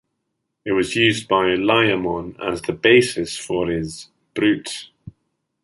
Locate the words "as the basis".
2.43-3.37